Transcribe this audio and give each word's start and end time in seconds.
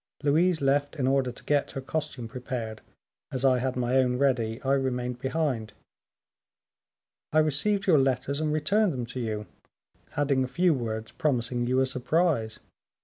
Louise 0.23 0.61
left 0.61 0.95
in 0.95 1.05
order 1.05 1.31
to 1.31 1.43
get 1.43 1.73
her 1.73 1.79
costume 1.79 2.27
prepared; 2.27 2.81
as 3.31 3.45
I 3.45 3.59
had 3.59 3.75
my 3.75 3.97
own 3.97 4.17
ready, 4.17 4.59
I 4.63 4.73
remained 4.73 5.19
behind; 5.19 5.73
I 7.31 7.37
received 7.37 7.85
your 7.85 7.99
letters, 7.99 8.39
and 8.41 8.51
returned 8.51 8.93
them 8.93 9.05
to 9.05 9.19
you, 9.19 9.45
adding 10.17 10.43
a 10.43 10.47
few 10.47 10.73
words, 10.73 11.11
promising 11.11 11.67
you 11.67 11.81
a 11.81 11.85
surprise. 11.85 12.59